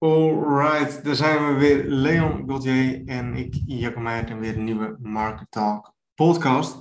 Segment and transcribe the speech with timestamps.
[0.00, 1.84] Alright, daar zijn we weer.
[1.84, 3.62] Leon Gauthier en ik,
[3.96, 6.76] Meijer, en weer een nieuwe Market Talk podcast.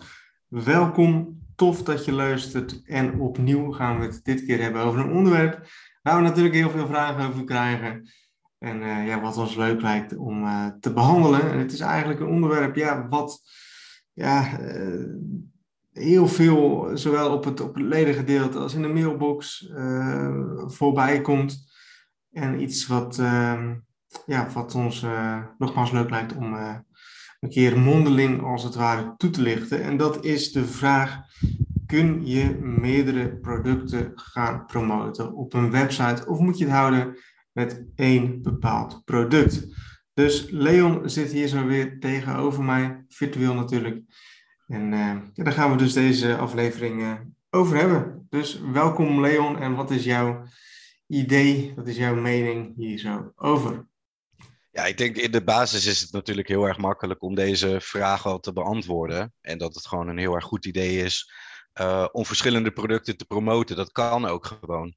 [0.48, 2.82] Welkom, tof dat je luistert.
[2.86, 5.68] En opnieuw gaan we het dit keer hebben over een onderwerp
[6.02, 8.10] waar we natuurlijk heel veel vragen over krijgen.
[8.58, 11.52] En uh, ja, wat ons leuk lijkt om uh, te behandelen.
[11.52, 13.42] En het is eigenlijk een onderwerp ja, wat
[14.14, 15.16] ja, uh,
[15.92, 19.72] heel veel, zowel op het, op het ledengedeelte als in de mailbox,
[20.68, 21.67] voorbij komt.
[22.38, 23.72] En iets wat, uh,
[24.26, 26.76] ja, wat ons uh, nogmaals leuk lijkt om uh,
[27.40, 29.84] een keer mondeling als het ware toe te lichten.
[29.84, 31.20] En dat is de vraag:
[31.86, 37.18] kun je meerdere producten gaan promoten op een website of moet je het houden
[37.52, 39.68] met één bepaald product?
[40.14, 44.02] Dus Leon zit hier zo weer tegenover mij, virtueel natuurlijk.
[44.68, 44.92] En
[45.34, 47.20] ja, daar gaan we dus deze aflevering
[47.50, 48.26] over hebben.
[48.30, 50.46] Dus welkom Leon en wat is jouw
[51.08, 53.88] idee, wat is jouw mening hier zo over?
[54.72, 58.26] Ja, ik denk in de basis is het natuurlijk heel erg makkelijk om deze vraag
[58.26, 59.34] al te beantwoorden.
[59.42, 61.32] En dat het gewoon een heel erg goed idee is
[61.80, 63.76] uh, om verschillende producten te promoten.
[63.76, 64.96] Dat kan ook gewoon.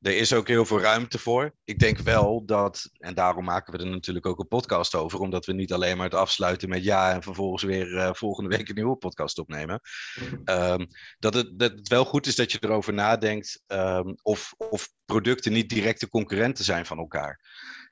[0.00, 1.54] Er is ook heel veel ruimte voor.
[1.64, 5.46] Ik denk wel dat, en daarom maken we er natuurlijk ook een podcast over, omdat
[5.46, 8.74] we niet alleen maar het afsluiten met ja en vervolgens weer uh, volgende week een
[8.74, 9.80] nieuwe podcast opnemen.
[10.44, 10.86] Um,
[11.18, 15.68] dat, het, dat wel goed is dat je erover nadenkt um, of, of producten niet
[15.68, 17.40] directe concurrenten zijn van elkaar.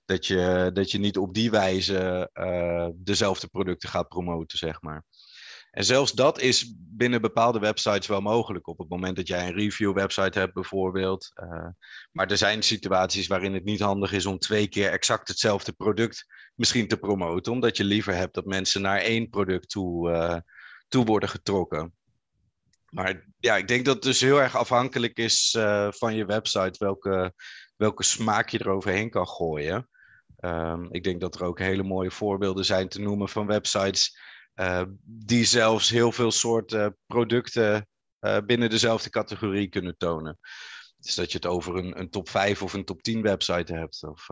[0.05, 5.05] Dat je, dat je niet op die wijze uh, dezelfde producten gaat promoten, zeg maar.
[5.79, 8.67] En zelfs dat is binnen bepaalde websites wel mogelijk.
[8.67, 11.31] Op het moment dat jij een review website hebt bijvoorbeeld.
[11.43, 11.67] Uh,
[12.13, 16.27] maar er zijn situaties waarin het niet handig is om twee keer exact hetzelfde product
[16.55, 17.53] misschien te promoten.
[17.53, 20.37] Omdat je liever hebt dat mensen naar één product toe, uh,
[20.89, 21.95] toe worden getrokken.
[22.89, 26.75] Maar ja, ik denk dat het dus heel erg afhankelijk is uh, van je website
[26.79, 27.35] welke,
[27.77, 29.89] welke smaak je eroverheen kan gooien.
[30.41, 34.17] Um, ik denk dat er ook hele mooie voorbeelden zijn te noemen van websites
[35.05, 37.87] die zelfs heel veel soorten producten
[38.21, 40.39] uh, binnen dezelfde categorie kunnen tonen.
[40.99, 44.05] Dus dat je het over een, een top 5 of een top 10 website hebt.
[44.05, 44.29] Of,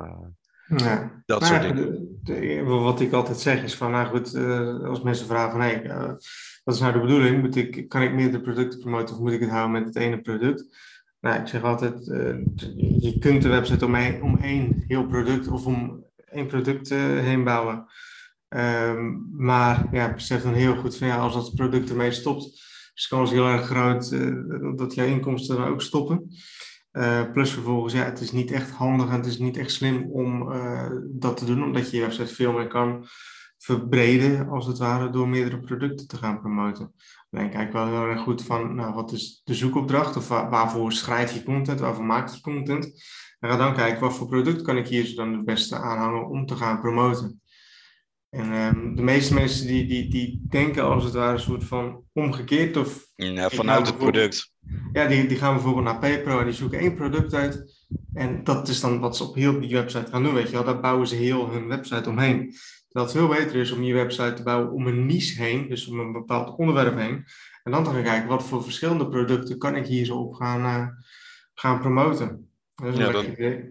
[0.76, 1.22] ja.
[1.26, 1.76] Dat soort dingen.
[2.22, 4.34] De, de, wat ik altijd zeg is van, nou goed,
[4.84, 5.82] als mensen vragen van, hey,
[6.64, 7.40] wat is nou de bedoeling?
[7.40, 10.20] Moet ik, kan ik meerdere producten promoten of moet ik het houden met het ene
[10.20, 10.76] product?
[11.20, 12.04] Nou, ik zeg altijd,
[12.98, 17.86] je kunt de website om om één heel product of om één product heen bouwen.
[18.48, 22.44] Um, maar ja, besef dan heel goed van ja, als dat product ermee stopt,
[22.94, 26.28] is de kans heel erg groot uh, dat jouw inkomsten dan ook stoppen.
[26.92, 30.10] Uh, plus vervolgens, ja, het is niet echt handig en het is niet echt slim
[30.10, 33.06] om uh, dat te doen, omdat je je website veel meer kan
[33.58, 36.92] verbreden, als het ware, door meerdere producten te gaan promoten.
[37.30, 40.92] Dan kijk wel heel erg goed van, nou, wat is de zoekopdracht of waar, waarvoor
[40.92, 42.84] schrijf je content, waarvoor maak je content.
[43.38, 46.46] En ga dan kijken, wat voor product kan ik hier dan het beste aanhangen om
[46.46, 47.40] te gaan promoten.
[48.36, 52.02] En um, de meeste mensen die, die, die denken als het ware een soort van
[52.12, 52.76] omgekeerd.
[52.76, 54.52] Of ja, vanuit het product.
[54.92, 57.86] Ja, die, die gaan bijvoorbeeld naar PayPro en die zoeken één product uit.
[58.12, 60.64] En dat is dan wat ze op heel die website gaan doen, weet je wel.
[60.64, 62.54] Daar bouwen ze heel hun website omheen.
[62.88, 65.86] Dat het veel beter is om je website te bouwen om een niche heen, dus
[65.86, 67.24] om een bepaald onderwerp heen.
[67.62, 70.60] En dan te gaan kijken, wat voor verschillende producten kan ik hier zo op gaan,
[70.60, 70.86] uh,
[71.54, 72.50] gaan promoten.
[72.74, 73.24] Dat is ja, dan...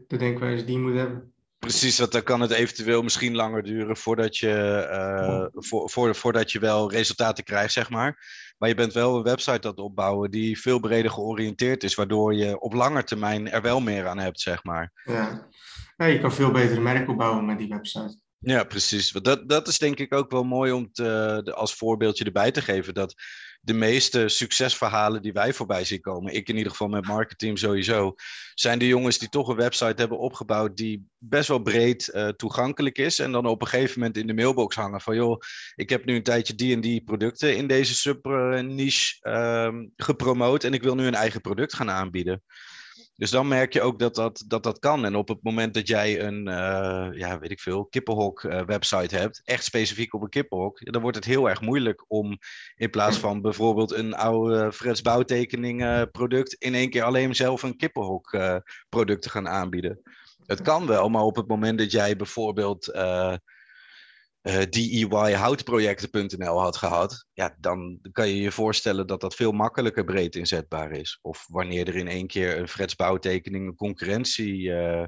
[0.07, 1.33] de denkwijze die je moet hebben.
[1.65, 6.51] Precies, want dan kan het eventueel misschien langer duren voordat je, uh, voor, voor, voordat
[6.51, 8.17] je wel resultaten krijgt, zeg maar.
[8.57, 12.33] Maar je bent wel een website aan het opbouwen die veel breder georiënteerd is, waardoor
[12.33, 14.91] je op lange termijn er wel meer aan hebt, zeg maar.
[15.03, 15.49] Ja,
[15.97, 18.19] ja je kan veel beter merk opbouwen met die website.
[18.39, 19.11] Ja, precies.
[19.11, 22.93] Dat, dat is denk ik ook wel mooi om te, als voorbeeldje erbij te geven.
[22.93, 23.15] Dat
[23.65, 28.13] de meeste succesverhalen die wij voorbij zien komen, ik in ieder geval met marketing sowieso,
[28.53, 32.97] zijn de jongens die toch een website hebben opgebouwd die best wel breed uh, toegankelijk
[32.97, 33.19] is.
[33.19, 35.39] En dan op een gegeven moment in de mailbox hangen van joh,
[35.75, 40.73] ik heb nu een tijdje die en die producten in deze sub-niche uh, gepromoot en
[40.73, 42.43] ik wil nu een eigen product gaan aanbieden.
[43.17, 45.05] Dus dan merk je ook dat dat, dat, dat kan.
[45.05, 49.15] En op het moment dat jij een, uh, ja, weet ik veel, kippenhok uh, website
[49.15, 52.37] hebt, echt specifiek op een kippenhok, dan wordt het heel erg moeilijk om
[52.75, 57.63] in plaats van bijvoorbeeld een oude Freds bouwtekening uh, product, in één keer alleen zelf
[57.63, 58.37] een kippenhok
[58.89, 60.01] product te gaan aanbieden.
[60.45, 62.91] Het kan wel, maar op het moment dat jij bijvoorbeeld
[64.45, 70.35] eh, DIYhoutprojecten.nl had gehad, ja, dan kan je je voorstellen dat dat veel makkelijker breed
[70.35, 71.19] inzetbaar is.
[71.21, 75.03] Of wanneer er in één keer een Freds bouwtekening een concurrentie uh,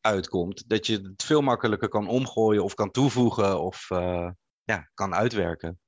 [0.00, 4.30] uitkomt, dat je het veel makkelijker kan omgooien of kan toevoegen of uh,
[4.64, 5.78] ja, kan uitwerken.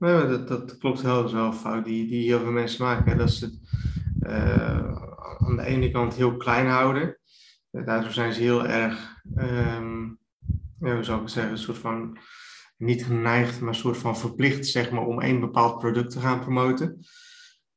[0.00, 3.18] Ja, dat, dat klopt heel, wel fout die, die heel veel mensen maken.
[3.18, 3.58] Dat ze
[5.38, 7.18] aan de ene kant heel klein houden
[7.82, 10.18] daardoor zijn ze heel erg, um,
[10.84, 12.18] ja, hoe zou ik het zeggen, een soort van
[12.76, 16.40] niet geneigd, maar een soort van verplicht zeg maar, om één bepaald product te gaan
[16.40, 17.06] promoten.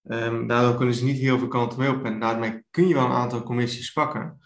[0.03, 3.05] Um, daardoor kunnen ze niet heel veel kanten mee op en daarmee kun je wel
[3.05, 4.39] een aantal commissies pakken.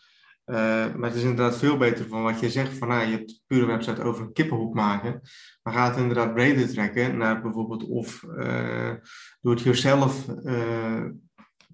[0.46, 0.58] Uh,
[0.96, 3.66] maar het is inderdaad veel beter van wat je zegt van nou, je hebt pure
[3.66, 5.22] website over een kippenhoek maken.
[5.64, 8.94] Maar ga het inderdaad breder trekken naar bijvoorbeeld of uh,
[9.42, 11.06] do-it-yourself uh,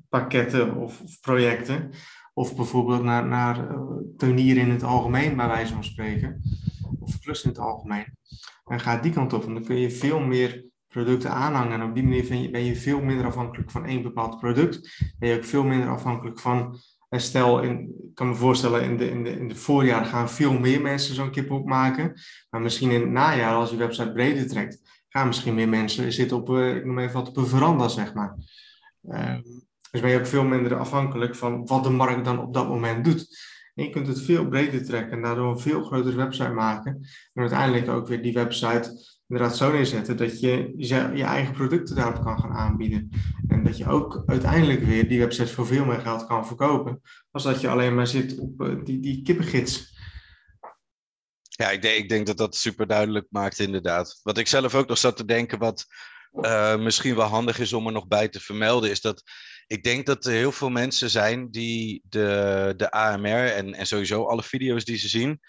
[0.09, 1.91] pakketten of, of, projecten.
[2.37, 3.67] Of bijvoorbeeld naar, naar
[4.17, 6.41] tuinieren in het algemeen, bij wijze van spreken.
[6.99, 8.05] Of plus in het algemeen.
[8.65, 9.45] En ga die kant op.
[9.45, 11.81] En dan kun je veel meer producten aanhangen.
[11.81, 15.03] En op die manier ben je veel minder afhankelijk van één bepaald product.
[15.19, 16.79] Ben je ook veel minder afhankelijk van.
[17.09, 20.59] En stel, ik kan me voorstellen, in de, in, de, in de voorjaar gaan veel
[20.59, 22.13] meer mensen zo'n kip maken.
[22.49, 26.37] Maar misschien in het najaar, als je website breder trekt, gaan misschien meer mensen zitten
[26.37, 28.35] op, uh, ik noem even wat, op een veranda, zeg maar.
[29.03, 29.37] Uh,
[29.97, 33.05] dus ben je ook veel minder afhankelijk van wat de markt dan op dat moment
[33.05, 33.27] doet.
[33.75, 36.93] En je kunt het veel breder trekken en daardoor een veel grotere website maken.
[37.33, 40.73] En uiteindelijk ook weer die website inderdaad zo neerzetten dat je
[41.13, 43.09] je eigen producten daarop kan gaan aanbieden.
[43.47, 47.01] En dat je ook uiteindelijk weer die website voor veel meer geld kan verkopen.
[47.31, 49.95] Als dat je alleen maar zit op uh, die, die kippengids.
[51.41, 54.19] Ja, ik denk, ik denk dat dat super duidelijk maakt inderdaad.
[54.23, 55.85] Wat ik zelf ook nog zat te denken, wat
[56.31, 59.23] uh, misschien wel handig is om er nog bij te vermelden, is dat
[59.67, 64.25] ik denk dat er heel veel mensen zijn die de, de AMR en, en sowieso
[64.25, 65.39] alle video's die ze zien,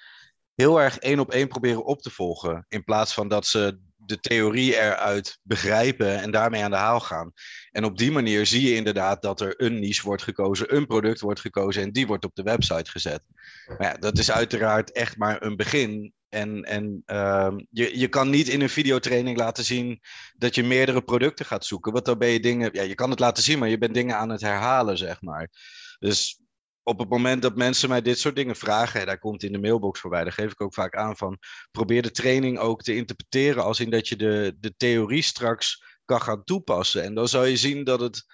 [0.55, 2.67] heel erg één op één proberen op te volgen.
[2.69, 7.33] In plaats van dat ze de theorie eruit begrijpen en daarmee aan de haal gaan.
[7.71, 11.21] En op die manier zie je inderdaad dat er een niche wordt gekozen, een product
[11.21, 13.23] wordt gekozen en die wordt op de website gezet.
[13.67, 16.13] Maar ja, dat is uiteraard echt maar een begin.
[16.29, 20.01] En, en uh, je, je kan niet in een videotraining laten zien
[20.37, 21.93] dat je meerdere producten gaat zoeken.
[21.93, 22.71] Want dan ben je dingen.
[22.73, 25.51] Ja, je kan het laten zien, maar je bent dingen aan het herhalen, zeg maar.
[25.99, 26.41] Dus
[26.83, 30.01] op het moment dat mensen mij dit soort dingen vragen, daar komt in de mailbox
[30.01, 31.39] voorbij, daar geef ik ook vaak aan van,
[31.71, 36.21] probeer de training ook te interpreteren als in dat je de, de theorie straks kan
[36.21, 37.03] gaan toepassen.
[37.03, 38.25] En dan zal je zien dat het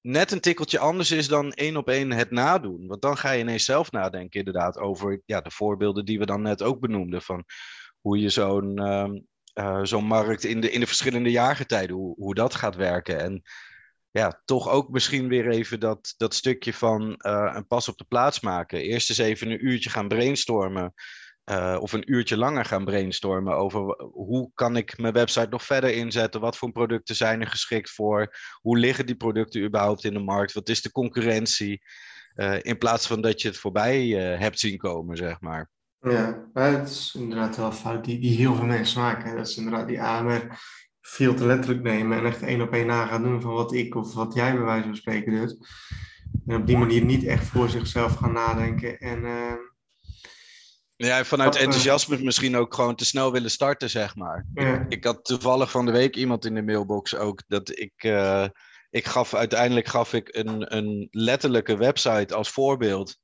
[0.00, 2.86] net een tikkeltje anders is dan één op één het nadoen.
[2.86, 6.42] Want dan ga je ineens zelf nadenken inderdaad over ja, de voorbeelden die we dan
[6.42, 7.44] net ook benoemden, van
[8.00, 8.80] hoe je zo'n
[9.54, 13.20] uh, zo'n markt in de, in de verschillende jaargetijden, hoe, hoe dat gaat werken.
[13.20, 13.42] En
[14.10, 18.04] ja, toch ook misschien weer even dat, dat stukje van uh, een pas op de
[18.04, 18.80] plaats maken.
[18.80, 20.94] Eerst eens even een uurtje gaan brainstormen.
[21.50, 25.94] Uh, of een uurtje langer gaan brainstormen over hoe kan ik mijn website nog verder
[25.94, 26.40] inzetten?
[26.40, 28.36] Wat voor producten zijn er geschikt voor?
[28.60, 30.52] Hoe liggen die producten überhaupt in de markt?
[30.52, 31.82] Wat is de concurrentie?
[32.36, 34.06] Uh, in plaats van dat je het voorbij
[34.38, 35.70] hebt zien komen, zeg maar.
[36.00, 39.36] Ja, het is inderdaad wel fout die, die heel veel mensen maken.
[39.36, 40.58] Dat is inderdaad die AMR
[41.00, 43.94] veel te letterlijk nemen en echt één op één na gaan doen van wat ik
[43.94, 45.56] of wat jij bij wijze van spreken doet.
[46.46, 49.24] En op die manier niet echt voor zichzelf gaan nadenken en...
[51.06, 54.46] Ja, vanuit enthousiasme misschien ook gewoon te snel willen starten, zeg maar.
[54.88, 57.92] Ik, had toevallig van de week iemand in de mailbox ook dat ik.
[58.04, 58.46] Uh,
[58.90, 63.16] ik gaf uiteindelijk gaf ik een, een letterlijke website als voorbeeld.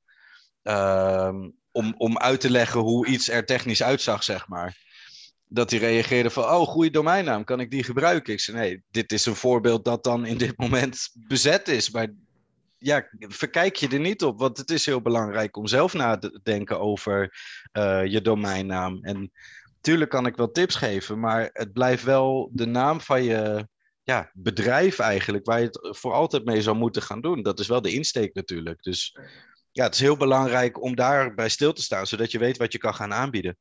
[0.63, 1.33] Uh,
[1.71, 4.77] om, om uit te leggen hoe iets er technisch uitzag, zeg maar
[5.47, 8.33] dat hij reageerde van, oh, goede domeinnaam, kan ik die gebruiken?
[8.33, 11.89] Ik zei, nee, dit is een voorbeeld dat dan in dit moment bezet is.
[11.89, 12.07] Maar
[12.77, 16.39] ja, verkijk je er niet op, want het is heel belangrijk om zelf na te
[16.43, 17.37] denken over
[17.73, 18.99] uh, je domeinnaam.
[19.01, 19.31] En
[19.75, 23.67] natuurlijk kan ik wel tips geven, maar het blijft wel de naam van je
[24.03, 27.43] ja, bedrijf eigenlijk, waar je het voor altijd mee zou moeten gaan doen.
[27.43, 28.83] Dat is wel de insteek natuurlijk.
[28.83, 29.17] Dus
[29.71, 32.77] ja, het is heel belangrijk om daarbij stil te staan, zodat je weet wat je
[32.77, 33.57] kan gaan aanbieden.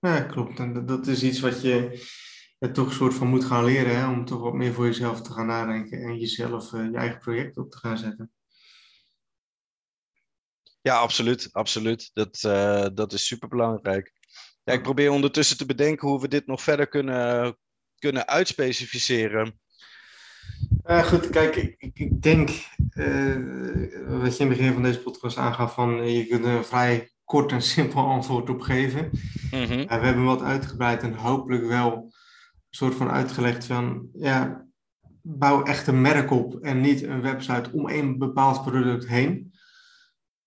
[0.00, 0.58] Ja, klopt.
[0.58, 2.02] En dat is iets wat je
[2.64, 4.08] ja, toch een soort van moet gaan leren, hè?
[4.08, 7.56] om toch wat meer voor jezelf te gaan nadenken en jezelf uh, je eigen project
[7.56, 8.32] op te gaan zetten.
[10.80, 11.48] Ja, absoluut.
[11.52, 12.10] absoluut.
[12.12, 14.12] Dat, uh, dat is super belangrijk.
[14.64, 17.56] Ja, ik probeer ondertussen te bedenken hoe we dit nog verder kunnen,
[17.98, 19.60] kunnen uitspecificeren.
[20.86, 22.50] Uh, goed, kijk, ik, ik denk,
[22.94, 27.10] uh, wat je in het begin van deze podcast aangaf, van je kunt een vrij
[27.24, 29.10] kort en simpel antwoord op geven.
[29.50, 29.86] Mhm.
[29.86, 32.13] we hebben wat uitgebreid en hopelijk wel
[32.74, 34.66] soort van uitgelegd van, ja,
[35.22, 39.52] bouw echt een merk op en niet een website om een bepaald product heen.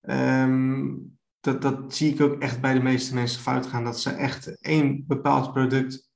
[0.02, 0.94] Ehm,
[1.40, 4.62] dat, dat zie ik ook echt bij de meeste mensen fout gaan, dat ze echt
[4.62, 6.10] één bepaald product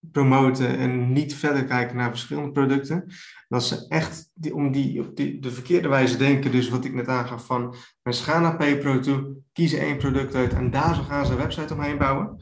[0.00, 3.04] promoten en niet verder kijken naar verschillende producten.
[3.48, 6.94] Dat ze echt die, om die, op die, de verkeerde wijze denken, dus wat ik
[6.94, 11.02] net aangaf van mensen gaan naar PayPro toe, kiezen één product uit en daar zo
[11.02, 12.36] gaan ze een website omheen bouwen.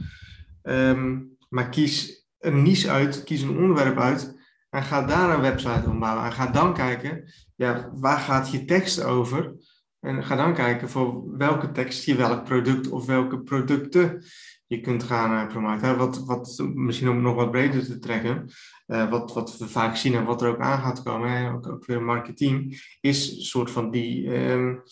[0.62, 4.37] Ehm, maar kies een niche uit, kies een onderwerp uit
[4.71, 6.25] en ga daar een website om bouwen.
[6.25, 9.54] En ga dan kijken, ja, waar gaat je tekst over?
[10.00, 14.23] En ga dan kijken voor welke tekst je welk product of welke producten
[14.66, 15.97] je kunt gaan uh, promoten.
[15.97, 18.50] Wat, wat, misschien om nog wat breder te trekken,
[18.87, 21.68] uh, wat, wat we vaak zien en wat er ook aan gaat komen, hè, ook,
[21.68, 24.83] ook weer marketing, is een soort van die, um,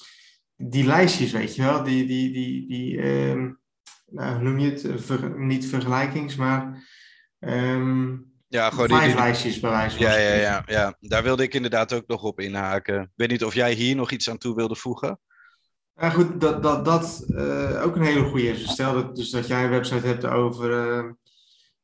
[0.56, 3.58] die lijstjes, weet je wel, die, die, die, die um,
[4.06, 6.88] nou, hoe noem je het, niet vergelijkings, maar
[7.40, 11.42] um, ja, gewoon vijf die, lijstjes bij wijze van ja, ja, ja, ja, daar wilde
[11.42, 13.02] ik inderdaad ook nog op inhaken.
[13.02, 15.20] Ik weet niet of jij hier nog iets aan toe wilde voegen?
[15.94, 18.70] Ja, goed, dat, dat, dat uh, ook een hele goede is.
[18.70, 21.10] Stel dat, dus dat jij een website hebt over, uh,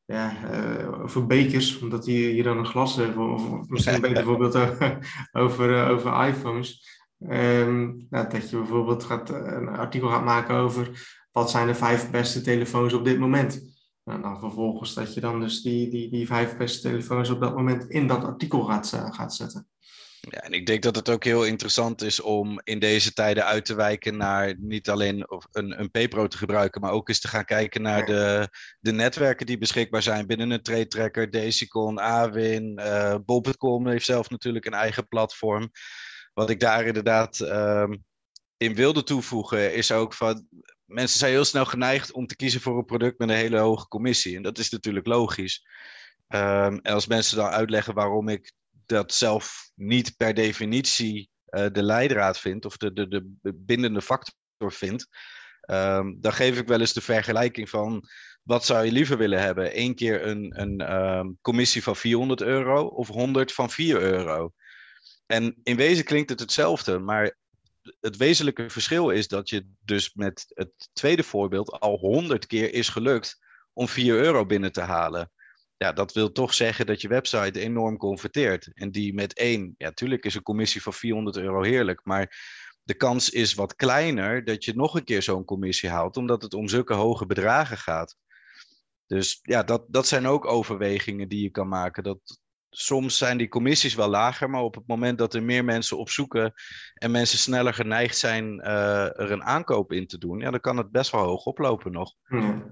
[0.04, 4.24] ja, uh, over bekers, omdat die hier dan een glas hebben, of misschien een beter
[4.32, 4.56] voorbeeld
[5.32, 7.00] over, over iPhones.
[7.28, 10.90] Um, nou, dat je bijvoorbeeld gaat, een artikel gaat maken over
[11.30, 13.81] wat zijn de vijf beste telefoons op dit moment.
[14.04, 17.56] Nou, dan vervolgens dat je dan dus die, die, die vijf beste telefoons op dat
[17.56, 19.66] moment in dat artikel gaat, gaat zetten.
[20.30, 23.64] Ja, en ik denk dat het ook heel interessant is om in deze tijden uit
[23.64, 25.90] te wijken naar niet alleen een, een
[26.28, 28.48] te gebruiken, maar ook eens te gaan kijken naar de,
[28.80, 31.30] de netwerken die beschikbaar zijn binnen een trade tracker.
[31.30, 35.70] Desicon, Awin, uh, Bob.com heeft zelf natuurlijk een eigen platform.
[36.34, 37.90] Wat ik daar inderdaad uh,
[38.56, 40.46] in wilde toevoegen is ook van
[40.92, 43.88] mensen zijn heel snel geneigd om te kiezen voor een product met een hele hoge
[43.88, 44.36] commissie.
[44.36, 45.66] En dat is natuurlijk logisch.
[46.28, 48.52] Um, en als mensen dan uitleggen waarom ik
[48.86, 53.08] dat zelf niet per definitie uh, de leidraad vind of de, de,
[53.42, 55.06] de bindende factor vind,
[55.70, 58.08] um, dan geef ik wel eens de vergelijking van
[58.42, 59.78] wat zou je liever willen hebben?
[59.80, 64.52] Eén keer een, een um, commissie van 400 euro of 100 van 4 euro?
[65.26, 67.36] En in wezen klinkt het hetzelfde, maar
[68.00, 72.88] het wezenlijke verschil is dat je dus met het tweede voorbeeld al 100 keer is
[72.88, 73.38] gelukt
[73.72, 75.30] om 4 euro binnen te halen
[75.82, 78.70] ja, dat wil toch zeggen dat je website enorm converteert.
[78.74, 82.36] En die met één, ja, tuurlijk is een commissie van 400 euro heerlijk, maar
[82.82, 86.54] de kans is wat kleiner dat je nog een keer zo'n commissie haalt, omdat het
[86.54, 88.16] om zulke hoge bedragen gaat.
[89.06, 92.02] Dus ja, dat, dat zijn ook overwegingen die je kan maken.
[92.02, 92.40] Dat,
[92.74, 96.10] soms zijn die commissies wel lager, maar op het moment dat er meer mensen op
[96.10, 96.52] zoeken
[96.94, 100.76] en mensen sneller geneigd zijn uh, er een aankoop in te doen, ja, dan kan
[100.76, 102.14] het best wel hoog oplopen nog.
[102.28, 102.70] Ja.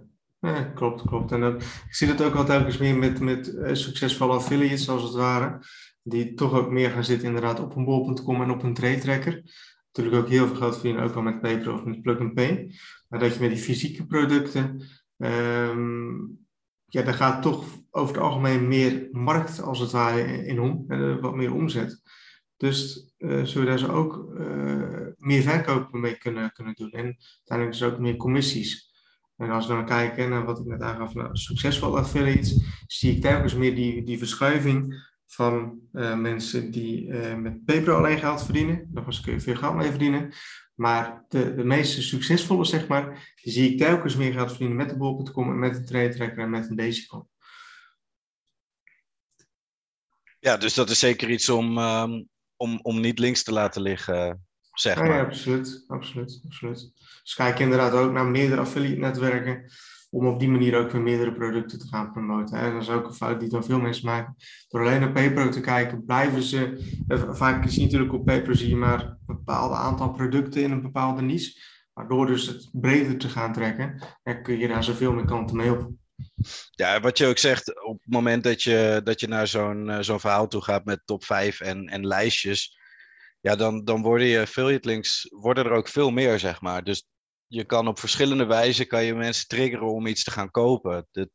[0.75, 1.33] Klopt, klopt.
[1.33, 5.12] En ik zie dat ook wel telkens meer met, met uh, succesvolle affiliates, als het
[5.12, 5.62] ware.
[6.02, 9.42] Die toch ook meer gaan zitten inderdaad op een bol.com en op een trade tracker.
[9.92, 12.75] Natuurlijk ook heel veel geld verdienen, ook al met Paper of met Plug and Pay.
[13.09, 14.83] Maar dat je met die fysieke producten,
[15.16, 16.39] um,
[16.90, 20.85] ja, daar gaat toch over het algemeen meer markt, als het ware, in om.
[20.88, 22.02] Uh, wat meer omzet.
[22.56, 24.28] Dus uh, zullen we daar ook
[25.16, 26.90] meer verkopen mee kunnen, kunnen doen.
[26.90, 28.90] En uiteindelijk dus ook meer commissies.
[29.37, 33.20] En als we dan kijken naar wat ik net aangaf, naar succesvolle affiliates, zie ik
[33.20, 38.88] telkens meer die, die verschuiving van uh, mensen die uh, met PayPro alleen geld verdienen.
[38.92, 40.32] Nog eens kun je veel geld mee verdienen.
[40.75, 44.88] Maar de, de meeste succesvolle, zeg maar, die zie ik telkens meer geld verdienen met
[44.88, 47.28] de bol.com en met de trade tracker en met een Desicon.
[50.38, 54.46] Ja, dus dat is zeker iets om, um, om, om niet links te laten liggen,
[54.72, 55.06] zeg maar.
[55.06, 56.92] Ja, absoluut, absoluut, absoluut.
[57.22, 59.70] Dus kijk inderdaad ook naar meerdere affiliate netwerken
[60.10, 62.58] om op die manier ook weer meerdere producten te gaan promoten.
[62.58, 64.36] En dat is ook een fout die dan veel mensen maken.
[64.68, 66.84] Door alleen naar PayPro te kijken, blijven ze...
[67.08, 70.82] Eh, vaak je natuurlijk op PayPro zie je maar een bepaald aantal producten in een
[70.82, 71.60] bepaalde niche.
[71.92, 74.02] Maar door dus het breder te gaan trekken,
[74.42, 75.90] kun je daar zoveel meer kanten mee op.
[76.70, 79.98] Ja, wat je ook zegt, op het moment dat je, dat je naar zo'n uh,
[80.00, 82.78] zo'n verhaal toe gaat met top 5 en, en lijstjes,
[83.40, 86.84] ja, dan, dan worden je affiliate links worden er ook veel meer, zeg maar.
[86.84, 87.06] Dus
[87.52, 91.09] je kan op verschillende wijzen kan je mensen triggeren om iets te gaan kopen.
[91.11, 91.28] Dat,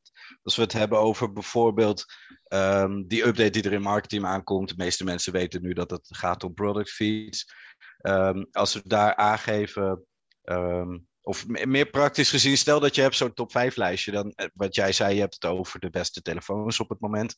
[0.43, 2.05] als we het hebben over bijvoorbeeld
[2.47, 4.69] um, die update die er in marketing aankomt.
[4.69, 7.53] De meeste mensen weten nu dat het gaat om product feeds.
[8.01, 10.05] Um, als we daar aangeven,
[10.43, 14.11] um, of meer praktisch gezien, stel dat je hebt zo'n top 5 lijstje.
[14.11, 17.35] Dan, eh, wat jij zei, je hebt het over de beste telefoons op het moment.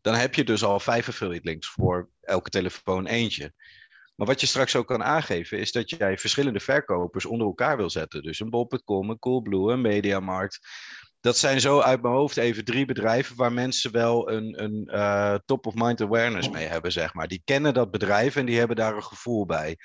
[0.00, 3.52] Dan heb je dus al vijf affiliate links voor elke telefoon eentje.
[4.16, 7.90] Maar wat je straks ook kan aangeven, is dat jij verschillende verkopers onder elkaar wil
[7.90, 8.22] zetten.
[8.22, 10.68] Dus een bol.com, een Coolblue, een Mediamarkt.
[11.20, 15.34] Dat zijn zo uit mijn hoofd even drie bedrijven waar mensen wel een, een uh,
[15.44, 17.28] top-of-mind awareness mee hebben, zeg maar.
[17.28, 19.76] Die kennen dat bedrijf en die hebben daar een gevoel bij.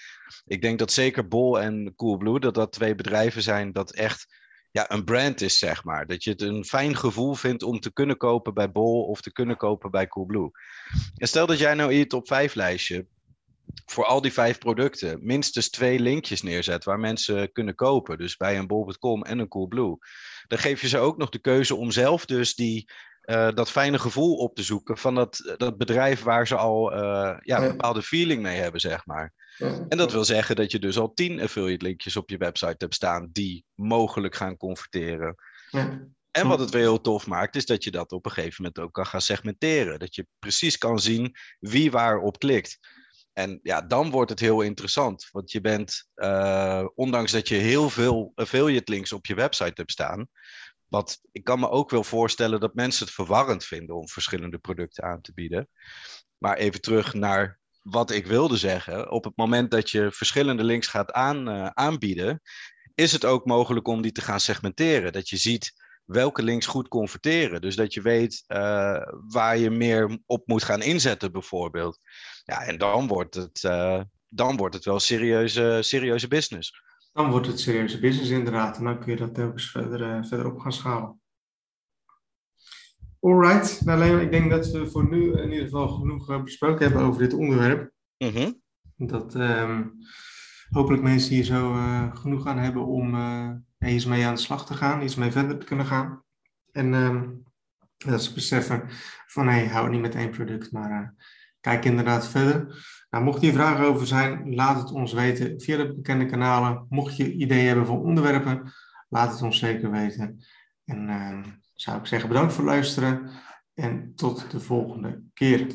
[0.46, 4.40] Ik denk dat zeker Bol en Coolblue, dat dat twee bedrijven zijn dat echt
[4.72, 6.08] ja, een brand is, zeg maar.
[6.08, 9.32] Dat je het een fijn gevoel vindt om te kunnen kopen bij Bol of te
[9.32, 10.52] kunnen kopen bij Coolblue.
[11.16, 13.06] En stel dat jij nou in je top 5 lijstje
[13.86, 18.18] voor al die vijf producten minstens twee linkjes neerzet waar mensen kunnen kopen.
[18.18, 19.98] Dus bij een bol.com en een Coolblue.
[20.48, 22.92] Dan geef je ze ook nog de keuze om zelf dus die
[23.54, 26.94] dat fijne gevoel op te zoeken van dat, dat bedrijf waar ze al
[27.44, 29.34] ja, een bepaalde feeling mee hebben, zeg maar.
[29.90, 32.96] En dat wil zeggen dat je dus al tien affiliate linkjes op je website hebt
[32.96, 35.36] staan die mogelijk gaan converteren.
[35.70, 36.10] Ja.
[36.32, 38.80] En wat het weer heel tof maakt, is dat je dat op een gegeven moment
[38.80, 40.00] ook kan gaan segmenteren.
[40.00, 42.78] Dat je precies kan zien wie waarop klikt.
[43.34, 45.30] En ja, dan wordt het heel interessant.
[45.32, 49.92] Want je bent, uh, ondanks dat je heel veel affiliate links op je website hebt
[49.92, 50.28] staan.
[50.88, 55.04] Wat ik kan me ook wel voorstellen dat mensen het verwarrend vinden om verschillende producten
[55.04, 55.70] aan te bieden.
[56.38, 59.12] Maar even terug naar wat ik wilde zeggen.
[59.12, 62.42] Op het moment dat je verschillende links gaat aan, uh, aanbieden,
[62.96, 65.14] is het ook mogelijk om die te gaan segmenteren.
[65.14, 65.74] Dat je ziet
[66.12, 67.62] welke links goed converteren.
[67.62, 72.00] Dus dat je weet uh, waar je meer op moet gaan inzetten, bijvoorbeeld.
[72.44, 76.84] Ja, en dan wordt het, uh, dan wordt het wel serieuze, serieuze business.
[77.14, 78.78] Dan wordt het serieuze business, inderdaad.
[78.78, 81.20] En dan kun je dat telkens verder, uh, verder op gaan schalen.
[83.20, 87.02] Alright, nou, Leon, ik denk dat we voor nu in ieder geval genoeg besproken hebben
[87.02, 87.92] over dit onderwerp.
[88.18, 88.62] Mm -hmm.
[88.96, 89.98] Dat um,
[90.70, 91.74] hopelijk mensen hier zo
[92.14, 93.16] genoeg aan hebben om
[93.82, 96.24] en mee aan de slag te gaan, iets mee verder te kunnen gaan.
[96.72, 97.44] En um,
[97.98, 98.84] dat ze beseffen
[99.28, 101.08] van hé, hey, hou niet met één product, maar uh,
[101.60, 102.86] kijk inderdaad verder.
[103.10, 106.86] Nou, mocht hier vragen over zijn, laat het ons weten via de bekende kanalen.
[106.90, 108.74] Mocht je ideeën hebben voor onderwerpen,
[109.10, 110.46] laat het ons zeker weten.
[110.86, 111.40] En uh,
[111.74, 113.30] zou ik zeggen bedankt voor het luisteren
[113.74, 115.68] en tot de volgende keer.